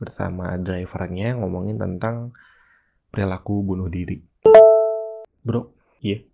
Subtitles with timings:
[0.00, 2.32] bersama drivernya ngomongin tentang
[3.12, 4.16] perilaku bunuh diri.
[5.44, 6.24] Bro, iya,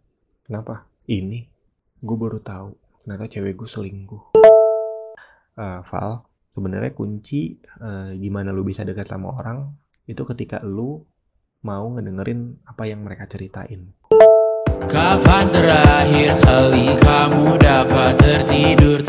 [0.46, 0.87] kenapa?
[1.11, 1.43] Ini,
[1.99, 4.23] gue baru tahu ternyata cewek gue selingkuh.
[5.59, 9.75] Uh, Val, sebenarnya kunci uh, gimana lu bisa dekat sama orang
[10.07, 11.03] itu ketika lu
[11.67, 13.91] mau ngedengerin apa yang mereka ceritain.
[14.87, 19.03] Kapan terakhir kali kamu dapat tertidur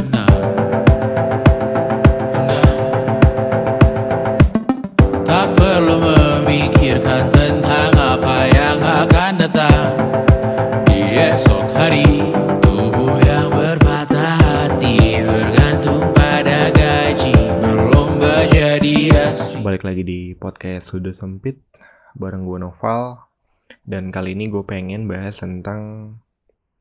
[22.67, 23.23] Noval
[23.87, 26.11] dan kali ini gue pengen bahas tentang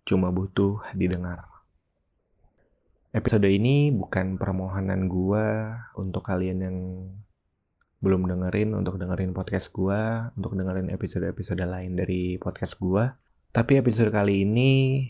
[0.03, 1.47] cuma butuh didengar.
[3.15, 5.47] Episode ini bukan permohonan gue
[5.95, 6.79] untuk kalian yang
[8.03, 10.03] belum dengerin untuk dengerin podcast gue,
[10.35, 13.07] untuk dengerin episode-episode lain dari podcast gue.
[13.55, 15.07] Tapi episode kali ini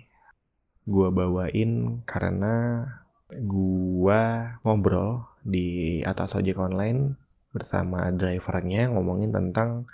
[0.85, 2.85] gue bawain karena
[3.33, 4.23] gue
[4.61, 7.17] ngobrol di atas ojek online
[7.51, 9.89] bersama drivernya ngomongin tentang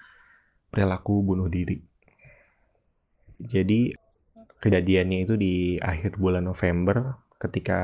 [0.73, 1.77] perilaku bunuh diri.
[3.37, 3.93] Jadi
[4.63, 7.81] kejadiannya itu di akhir bulan November ketika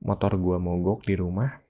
[0.00, 1.60] motor gue mogok di rumah.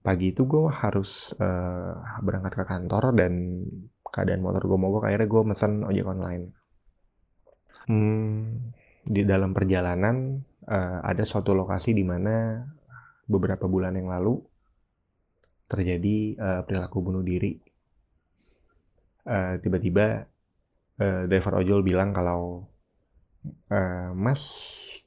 [0.00, 1.92] Pagi itu gue harus uh,
[2.24, 3.60] berangkat ke kantor dan
[4.00, 6.44] keadaan motor gue mogok akhirnya gue mesen ojek online.
[7.84, 8.72] Hmm,
[9.04, 12.64] di dalam perjalanan uh, ada suatu lokasi di mana
[13.28, 14.40] beberapa bulan yang lalu
[15.68, 17.69] terjadi uh, perilaku bunuh diri
[19.24, 20.26] tiba tiba-tiba
[21.00, 22.68] uh, driver ojol bilang kalau
[23.72, 24.42] uh, Mas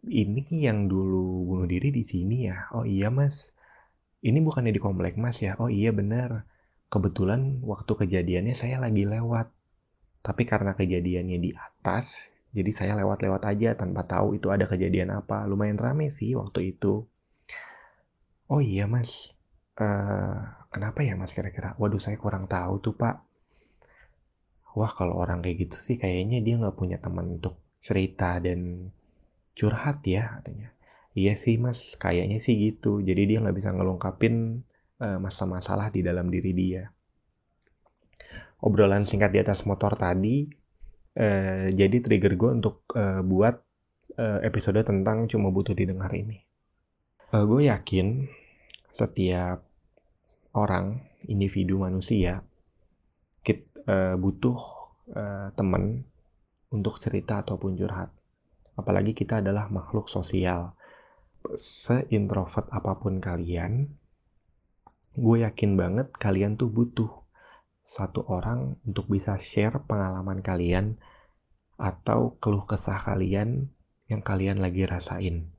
[0.03, 2.67] ini yang dulu bunuh diri di sini ya.
[2.75, 3.53] Oh iya Mas.
[4.23, 5.55] Ini bukannya di komplek Mas ya.
[5.59, 6.43] Oh iya benar.
[6.91, 9.51] Kebetulan waktu kejadiannya saya lagi lewat.
[10.23, 15.43] Tapi karena kejadiannya di atas, jadi saya lewat-lewat aja tanpa tahu itu ada kejadian apa.
[15.43, 17.03] Lumayan rame sih waktu itu.
[18.47, 19.35] Oh iya Mas.
[19.73, 20.37] Uh,
[20.71, 21.75] kenapa ya Mas kira-kira?
[21.75, 23.32] Waduh saya kurang tahu tuh Pak
[24.73, 28.89] wah kalau orang kayak gitu sih kayaknya dia nggak punya teman untuk cerita dan
[29.53, 30.73] curhat ya katanya.
[31.13, 32.97] Iya sih mas, kayaknya sih gitu.
[33.05, 34.65] Jadi dia nggak bisa ngelungkapin
[34.97, 36.89] uh, masalah-masalah di dalam diri dia.
[38.65, 40.49] Obrolan singkat di atas motor tadi
[41.19, 43.55] uh, jadi trigger gue untuk uh, buat
[44.17, 46.41] uh, episode tentang cuma butuh didengar ini.
[47.29, 48.25] Uh, gue yakin
[48.89, 49.61] setiap
[50.57, 52.41] orang, individu manusia
[53.87, 54.59] uh, butuh
[55.13, 56.03] uh, teman
[56.73, 58.09] untuk cerita ataupun curhat.
[58.73, 60.73] Apalagi kita adalah makhluk sosial.
[61.59, 63.91] Seintrovert apa pun kalian,
[65.13, 67.11] gue yakin banget kalian tuh butuh
[67.83, 70.97] satu orang untuk bisa share pengalaman kalian
[71.77, 73.69] atau keluh kesah kalian
[74.07, 75.51] yang kalian lagi rasain.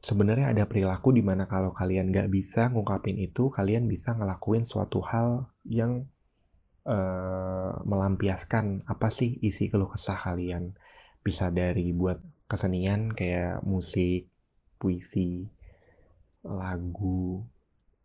[0.00, 5.04] Sebenarnya ada perilaku di mana kalau kalian gak bisa ngungkapin itu, kalian bisa ngelakuin suatu
[5.04, 6.08] hal yang
[6.86, 10.76] uh, melampiaskan apa sih isi keluh kesah kalian.
[11.20, 14.30] Bisa dari buat kesenian kayak musik,
[14.80, 15.44] puisi,
[16.44, 17.44] lagu,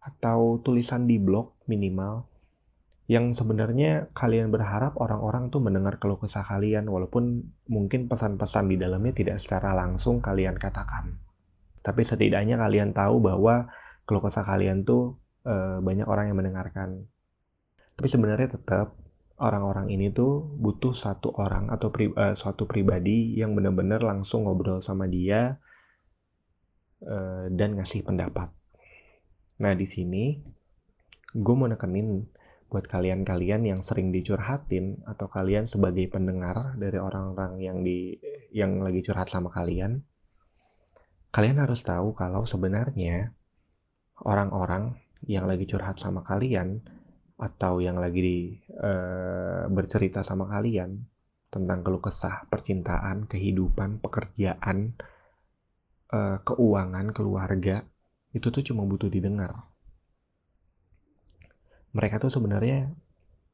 [0.03, 2.36] atau tulisan di blog minimal
[3.06, 9.13] yang sebenarnya kalian berharap orang-orang tuh mendengar keluh kesah kalian walaupun mungkin pesan-pesan di dalamnya
[9.13, 11.22] tidak secara langsung kalian katakan.
[11.86, 13.69] Tapi setidaknya kalian tahu bahwa
[14.09, 15.53] keluh kesah kalian tuh e,
[15.86, 17.06] banyak orang yang mendengarkan.
[17.95, 18.95] Tapi sebenarnya tetap
[19.39, 24.79] orang-orang ini tuh butuh satu orang atau pri, uh, suatu pribadi yang benar-benar langsung ngobrol
[24.79, 25.59] sama dia
[27.03, 28.51] uh, dan ngasih pendapat.
[29.59, 30.39] Nah di sini
[31.35, 32.23] gue mau nekenin
[32.72, 38.16] buat kalian-kalian yang sering dicurhatin atau kalian sebagai pendengar dari orang-orang yang di
[38.51, 40.03] yang lagi curhat sama kalian,
[41.31, 43.35] kalian harus tahu kalau sebenarnya
[44.23, 44.95] orang-orang
[45.27, 46.83] yang lagi curhat sama kalian
[47.35, 48.37] atau yang lagi di,
[48.79, 51.03] uh, bercerita sama kalian
[51.51, 54.95] tentang keluh kesah percintaan, kehidupan, pekerjaan,
[56.11, 57.83] uh, keuangan, keluarga,
[58.35, 59.67] itu tuh cuma butuh didengar.
[61.95, 62.91] Mereka tuh sebenarnya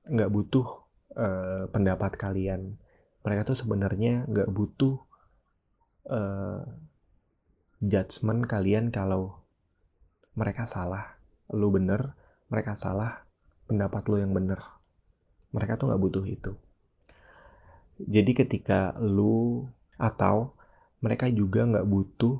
[0.09, 0.65] nggak butuh
[1.13, 2.81] uh, pendapat kalian.
[3.21, 4.97] Mereka tuh sebenarnya nggak butuh
[6.09, 6.65] uh,
[7.81, 9.41] judgement kalian kalau
[10.33, 11.21] mereka salah,
[11.53, 12.17] lu bener,
[12.49, 13.29] mereka salah,
[13.71, 14.59] pendapat lo yang bener.
[15.55, 16.51] Mereka tuh nggak butuh itu.
[18.03, 19.63] Jadi ketika lu
[19.95, 20.59] atau
[20.99, 22.35] mereka juga nggak butuh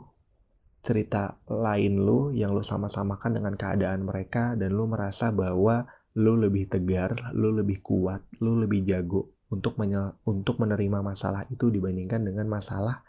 [0.82, 5.88] cerita lain lu yang lu sama-samakan dengan keadaan mereka dan lu merasa bahwa
[6.18, 9.80] lu lebih tegar, lu lebih kuat, lu lebih jago untuk
[10.28, 13.04] untuk menerima masalah itu dibandingkan dengan masalah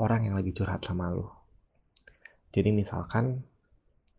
[0.00, 1.26] orang yang lagi curhat sama lu.
[2.52, 3.44] Jadi misalkan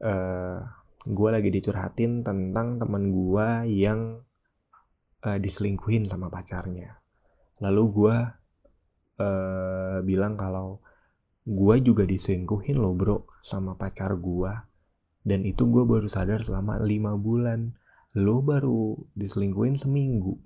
[0.02, 4.24] uh, gue lagi dicurhatin tentang temen gue yang
[5.24, 7.00] uh, diselingkuhin sama pacarnya.
[7.60, 8.16] Lalu gue
[9.20, 10.80] uh, bilang kalau
[11.44, 14.54] gue juga diselingkuhin loh bro sama pacar gue
[15.24, 17.76] dan itu gue baru sadar selama lima bulan.
[18.14, 20.38] Lo baru diselingkuhin seminggu.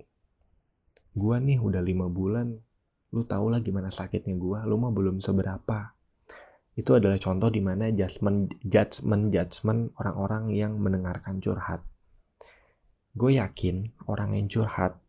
[1.12, 2.56] Gue nih udah lima bulan.
[3.12, 5.97] Lu tau lah gimana sakitnya gue lu mah belum seberapa
[6.78, 11.82] itu adalah contoh di mana judgment judgment judgment orang-orang yang mendengarkan curhat
[13.18, 15.02] gue yakin orang yang curhat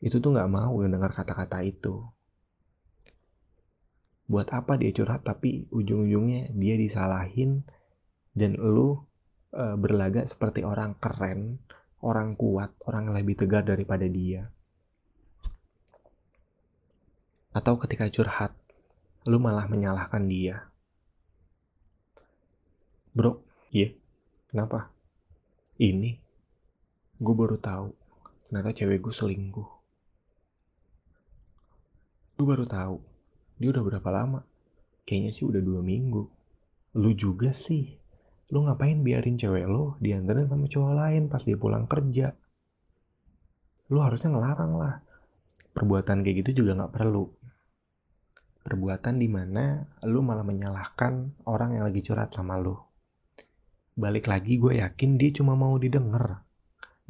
[0.00, 2.00] itu tuh nggak mau mendengar kata-kata itu
[4.32, 7.68] buat apa dia curhat tapi ujung-ujungnya dia disalahin
[8.32, 8.96] dan lu
[9.52, 11.60] e, berlagak seperti orang keren,
[12.00, 14.48] orang kuat, orang lebih tegar daripada dia.
[17.52, 18.56] Atau ketika curhat,
[19.22, 20.66] lu malah menyalahkan dia.
[23.14, 23.90] Bro, iya, yeah,
[24.50, 24.90] kenapa?
[25.78, 26.18] Ini,
[27.22, 27.94] gue baru tahu,
[28.48, 29.68] ternyata cewek gue selingkuh.
[32.34, 32.96] Gue baru tahu,
[33.62, 34.40] dia udah berapa lama?
[35.06, 36.22] Kayaknya sih udah dua minggu.
[36.98, 37.94] Lu juga sih.
[38.50, 42.34] Lu ngapain biarin cewek lo diantarin sama cowok lain pas dia pulang kerja?
[43.92, 44.94] Lu harusnya ngelarang lah.
[45.72, 47.41] Perbuatan kayak gitu juga gak perlu.
[48.62, 52.78] Perbuatan di mana lu malah menyalahkan orang yang lagi curhat sama lu.
[53.98, 56.46] Balik lagi gue yakin dia cuma mau didengar.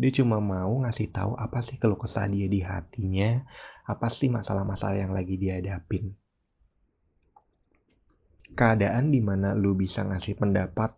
[0.00, 3.44] Dia cuma mau ngasih tahu apa sih kalau kesah dia di hatinya,
[3.84, 6.16] apa sih masalah-masalah yang lagi dia hadapin
[8.52, 10.92] keadaan di mana lu bisa ngasih pendapat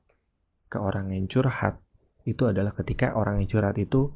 [0.66, 1.78] ke orang yang curhat
[2.26, 4.10] itu adalah ketika orang yang curhat itu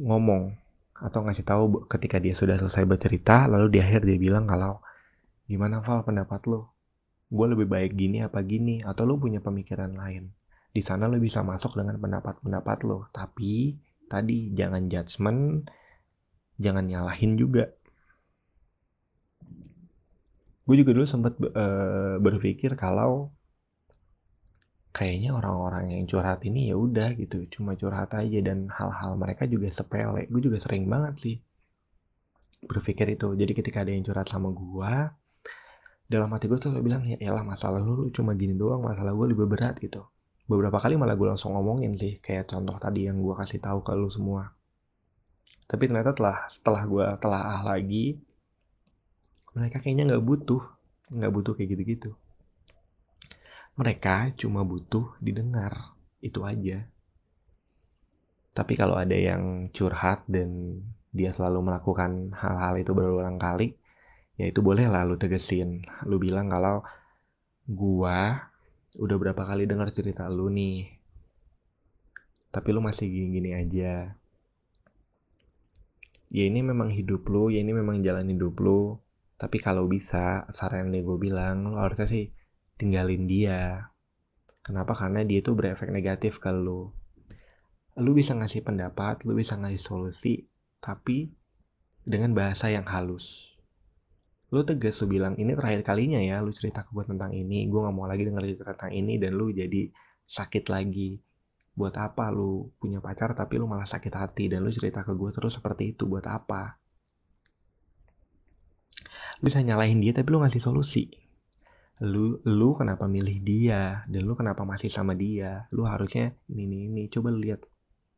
[0.00, 0.56] ngomong
[1.04, 4.80] atau ngasih tahu ketika dia sudah selesai bercerita lalu di akhir dia bilang kalau
[5.44, 6.74] gimana Val pendapat lo
[7.34, 8.80] gue lebih baik gini apa gini?
[8.86, 10.30] Atau lo punya pemikiran lain?
[10.70, 15.66] Di sana lo bisa masuk dengan pendapat-pendapat lo tapi tadi jangan judgement
[16.58, 17.70] jangan nyalahin juga.
[20.64, 23.34] Gue juga dulu sempat uh, berpikir kalau
[24.94, 29.66] kayaknya orang-orang yang curhat ini ya udah gitu cuma curhat aja dan hal-hal mereka juga
[29.66, 30.30] sepele.
[30.30, 31.36] Gue juga sering banget sih
[32.62, 33.34] berpikir itu.
[33.34, 34.92] Jadi ketika ada yang curhat sama gue
[36.06, 39.26] dalam hati gue tuh bilang ya elah masalah lu, lu cuma gini doang masalah gue
[39.34, 40.06] lebih berat gitu.
[40.46, 43.90] Beberapa kali malah gue langsung ngomongin sih kayak contoh tadi yang gue kasih tahu ke
[43.98, 44.54] lu semua.
[45.66, 48.22] Tapi ternyata telah setelah gue telah ah lagi
[49.58, 50.62] mereka kayaknya nggak butuh
[51.14, 52.10] nggak butuh kayak gitu-gitu
[53.74, 55.94] mereka cuma butuh didengar.
[56.22, 56.86] Itu aja.
[58.54, 60.80] Tapi kalau ada yang curhat dan
[61.10, 63.74] dia selalu melakukan hal-hal itu berulang kali
[64.34, 65.86] ya itu boleh lah lu tegesin.
[66.06, 66.82] Lu bilang kalau
[67.66, 68.50] gua
[68.94, 70.90] udah berapa kali dengar cerita lu nih.
[72.54, 74.14] Tapi lu masih gini-gini aja.
[76.30, 78.98] Ya ini memang hidup lu ya ini memang jalan hidup lu.
[79.34, 82.30] Tapi kalau bisa, saran yang gue bilang, lo harusnya sih
[82.76, 83.90] tinggalin dia.
[84.64, 84.96] Kenapa?
[84.96, 86.96] Karena dia itu berefek negatif ke lo.
[88.00, 90.48] Lu bisa ngasih pendapat, lu bisa ngasih solusi,
[90.82, 91.30] tapi
[92.02, 93.54] dengan bahasa yang halus.
[94.50, 97.80] Lu tegas, lu bilang, ini terakhir kalinya ya, lu cerita ke gue tentang ini, gue
[97.80, 99.90] gak mau lagi denger cerita tentang ini, dan lu jadi
[100.26, 101.18] sakit lagi.
[101.74, 105.30] Buat apa lu punya pacar tapi lu malah sakit hati, dan lu cerita ke gue
[105.30, 106.84] terus seperti itu, buat apa?
[109.42, 111.10] lu bisa nyalahin dia tapi lu ngasih solusi
[112.02, 114.02] lu lu kenapa milih dia?
[114.10, 115.70] Dan lu kenapa masih sama dia?
[115.70, 117.02] Lu harusnya ini ini ini.
[117.06, 117.62] Coba lihat.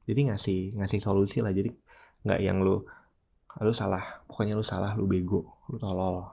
[0.08, 1.52] Jadi ngasih ngasih solusi lah.
[1.52, 1.68] Jadi
[2.24, 2.80] nggak yang lu
[3.60, 4.24] lu salah.
[4.24, 6.24] Pokoknya lu salah lu bego lu tolol.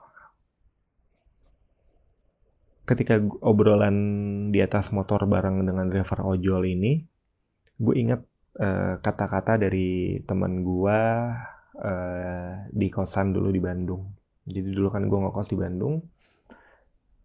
[2.84, 3.96] Ketika obrolan
[4.52, 7.00] di atas motor bareng dengan driver ojol ini
[7.74, 8.20] gue inget
[8.60, 11.00] uh, kata-kata dari teman gue
[11.80, 14.04] uh, di kosan dulu di Bandung.
[14.44, 16.13] Jadi dulu kan gue ngekos di Bandung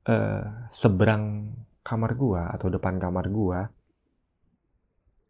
[0.10, 0.42] uh,
[0.74, 1.54] seberang
[1.86, 3.60] kamar gue atau depan kamar gue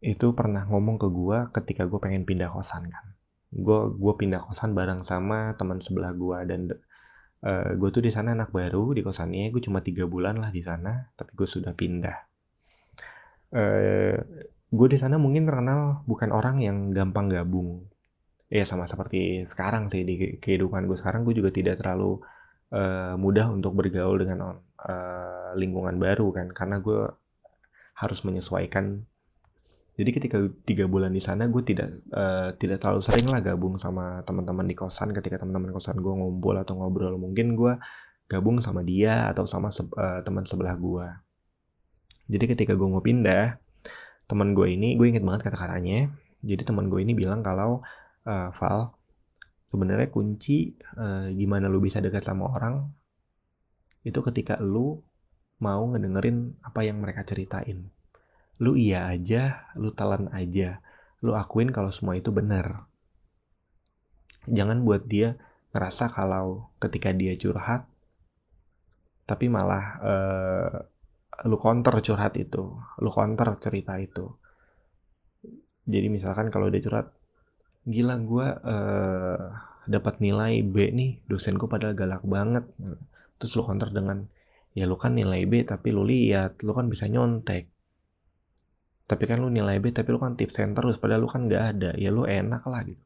[0.00, 3.06] itu pernah ngomong ke gue ketika gue pengen pindah kosan kan.
[3.52, 6.60] Gue gue pindah kosan bareng sama teman sebelah gue dan
[7.44, 10.48] uh, eh, gue tuh di sana anak baru di kosannya gue cuma tiga bulan lah
[10.48, 12.18] di sana tapi gue sudah pindah.
[13.50, 14.16] Uh,
[14.70, 17.84] gue di sana mungkin terkenal bukan orang yang gampang gabung.
[18.50, 22.24] Ya sama seperti sekarang sih di kehidupan gue sekarang gue juga tidak terlalu
[22.74, 27.10] uh, mudah untuk bergaul dengan uh, lingkungan baru kan karena gue
[27.98, 29.04] harus menyesuaikan.
[30.00, 34.24] Jadi ketika tiga bulan di sana gue tidak uh, tidak terlalu sering lah gabung sama
[34.24, 35.12] teman-teman di kosan.
[35.12, 37.76] Ketika teman-teman kosan gue ngumpul atau ngobrol mungkin gue
[38.30, 41.06] gabung sama dia atau sama se uh, teman sebelah gue.
[42.30, 43.60] Jadi ketika gue mau pindah
[44.30, 46.08] teman gue ini gue inget banget kata-katanya.
[46.40, 47.84] Jadi teman gue ini bilang kalau
[48.24, 48.96] uh, Val
[49.70, 52.90] sebenarnya kunci uh, gimana lu bisa dekat sama orang
[54.02, 54.98] itu ketika lu
[55.62, 57.86] mau ngedengerin apa yang mereka ceritain
[58.60, 60.84] lu iya aja, lu telan aja,
[61.24, 62.84] lu akuin kalau semua itu benar.
[64.44, 65.40] Jangan buat dia
[65.72, 67.88] ngerasa kalau ketika dia curhat,
[69.24, 70.76] tapi malah uh,
[71.48, 74.28] lu counter curhat itu, lu counter cerita itu.
[75.88, 77.16] Jadi misalkan kalau dia curhat,
[77.86, 79.40] gila gue uh,
[79.88, 82.64] dapat nilai B nih, dosenku padahal galak banget.
[83.40, 84.28] Terus lu counter dengan,
[84.76, 87.66] ya lu kan nilai B tapi lu lihat, lu kan bisa nyontek.
[89.10, 91.64] Tapi kan lu nilai B tapi lu kan tips center terus padahal lu kan nggak
[91.76, 91.90] ada.
[91.98, 93.02] Ya lu enak lah gitu.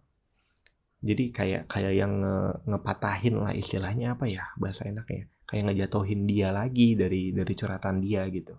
[1.05, 5.29] Jadi kayak kayak yang nge, ngepatahin lah istilahnya apa ya bahasa enaknya.
[5.49, 8.53] Kayak ngejatuhin dia lagi dari dari curhatan dia gitu.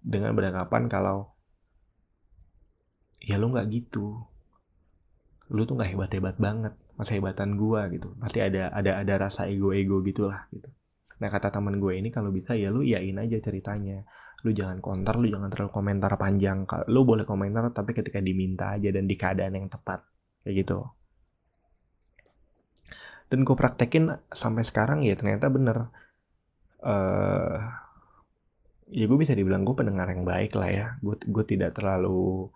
[0.00, 1.36] Dengan beranggapan kalau
[3.20, 4.16] ya lu nggak gitu
[5.48, 8.12] lu tuh nggak hebat hebat banget masa hebatan gua gitu.
[8.20, 10.68] Pasti ada ada ada rasa ego ego gitulah gitu.
[11.18, 14.06] Nah kata teman gue ini kalau bisa ya lu yain aja ceritanya.
[14.46, 16.62] Lu jangan counter lu jangan terlalu komentar panjang.
[16.90, 20.06] Lu boleh komentar tapi ketika diminta aja dan di keadaan yang tepat.
[20.46, 20.78] Kayak gitu.
[23.28, 25.90] Dan gue praktekin sampai sekarang ya ternyata bener.
[26.78, 27.58] Uh,
[28.88, 30.86] ya gue bisa dibilang gue pendengar yang baik lah ya.
[31.02, 32.46] Gue gue tidak terlalu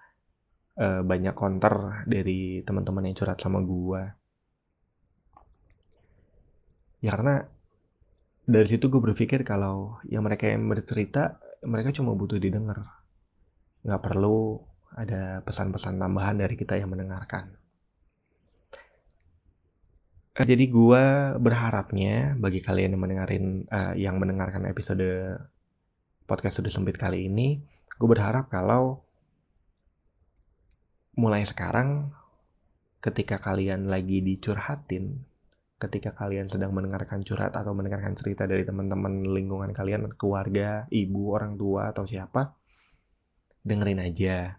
[0.79, 4.03] uh, banyak counter dari teman-teman yang curhat sama gue
[7.03, 7.43] ya karena
[8.43, 12.83] dari situ gue berpikir kalau yang mereka yang bercerita mereka cuma butuh didengar.
[13.87, 14.59] Nggak perlu
[14.93, 17.55] ada pesan-pesan tambahan dari kita yang mendengarkan.
[20.33, 21.05] Eh, jadi gue
[21.39, 25.05] berharapnya bagi kalian yang mendengarin, uh, yang mendengarkan episode
[26.25, 27.61] podcast sudah sempit kali ini,
[28.01, 29.05] gue berharap kalau
[31.17, 32.13] mulai sekarang
[33.03, 35.27] ketika kalian lagi dicurhatin,
[35.77, 41.59] ketika kalian sedang mendengarkan curhat atau mendengarkan cerita dari teman-teman lingkungan kalian, keluarga, ibu, orang
[41.59, 42.55] tua, atau siapa,
[43.67, 44.57] dengerin aja.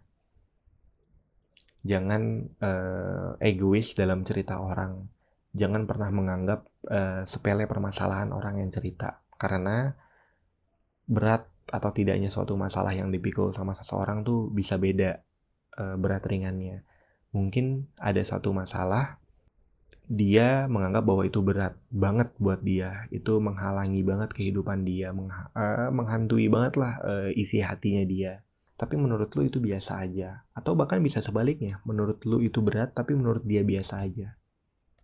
[1.83, 2.23] Jangan
[2.63, 5.03] uh, egois dalam cerita orang.
[5.55, 9.23] Jangan pernah menganggap uh, sepele permasalahan orang yang cerita.
[9.39, 9.91] Karena
[11.07, 15.19] berat atau tidaknya suatu masalah yang dipikul sama seseorang tuh bisa beda
[15.77, 16.85] uh, berat ringannya.
[17.33, 19.17] Mungkin ada satu masalah
[20.03, 23.07] dia menganggap bahwa itu berat banget buat dia.
[23.09, 28.43] Itu menghalangi banget kehidupan dia uh, menghantui banget lah uh, isi hatinya dia.
[28.73, 30.43] Tapi menurut lu itu biasa aja.
[30.53, 34.37] Atau bahkan bisa sebaliknya menurut lu itu berat tapi menurut dia biasa aja.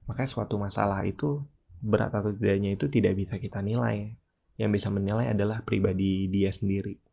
[0.06, 1.42] Makanya suatu masalah itu
[1.80, 4.14] berat atau tidaknya itu tidak bisa kita nilai.
[4.60, 7.09] Yang bisa menilai adalah pribadi dia sendiri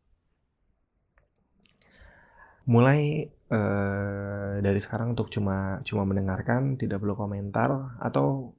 [2.67, 8.51] mulai uh, dari sekarang untuk cuma cuma mendengarkan tidak perlu komentar atau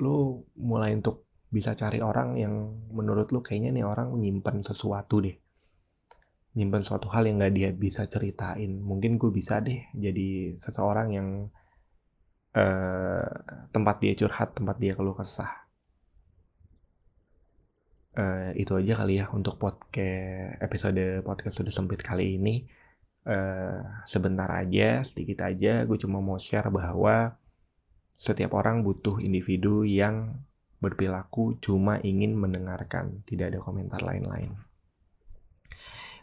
[0.00, 2.54] lu mulai untuk bisa cari orang yang
[2.88, 5.36] menurut lu kayaknya nih orang menyimpan sesuatu deh.
[6.56, 8.80] Nyimpan suatu hal yang gak dia bisa ceritain.
[8.80, 11.28] Mungkin gue bisa deh jadi seseorang yang
[12.56, 13.28] uh,
[13.70, 15.68] tempat dia curhat tempat dia keluh kesah.
[18.10, 22.66] Uh, itu aja kali ya untuk podcast episode podcast sudah sempit kali ini
[23.26, 27.36] uh, sebentar aja, sedikit aja, gue cuma mau share bahwa
[28.20, 30.44] setiap orang butuh individu yang
[30.80, 34.56] berperilaku cuma ingin mendengarkan, tidak ada komentar lain-lain.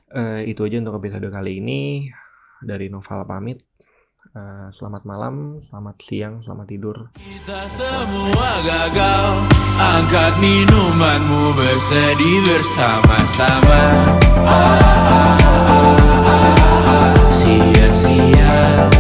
[0.07, 2.07] Uh, itu aja untuk episode kali ini.
[2.57, 3.61] Dari Noval pamit.
[4.33, 6.97] Uh, selamat malam, selamat siang, selamat tidur.
[7.15, 9.25] Kita semua gagal.
[9.77, 13.81] Angkat minumanmu bersedih bersama-sama.
[14.41, 16.06] Ah, ah.
[18.09, 18.96] Yeah.